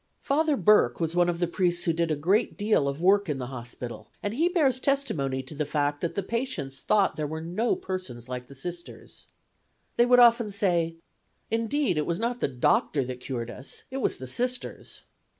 Father 0.19 0.57
Burke 0.57 0.99
was 0.99 1.15
one 1.15 1.29
of 1.29 1.37
the 1.37 1.45
priests 1.45 1.83
who 1.83 1.93
did 1.93 2.09
a 2.09 2.15
great 2.15 2.57
deal 2.57 2.87
of 2.87 3.03
work 3.03 3.29
in 3.29 3.37
the 3.37 3.45
hospital, 3.53 4.09
and 4.23 4.33
he 4.33 4.49
bears 4.49 4.79
testimony 4.79 5.43
to 5.43 5.53
the 5.53 5.63
fact 5.63 6.01
that 6.01 6.15
the 6.15 6.23
patients 6.23 6.79
thought 6.79 7.17
there 7.17 7.27
were 7.27 7.39
no 7.39 7.75
persons 7.75 8.27
like 8.27 8.47
the 8.47 8.55
Sisters. 8.55 9.27
They 9.97 10.07
would 10.07 10.17
often 10.17 10.49
say: 10.49 10.95
"Indeed, 11.51 11.99
it 11.99 12.07
was 12.07 12.19
not 12.19 12.39
the 12.39 12.47
doctor 12.47 13.03
that 13.03 13.19
cured 13.19 13.51
us; 13.51 13.83
it 13.91 13.97
was 13.97 14.17
the 14.17 14.25
Sisters." 14.25 15.03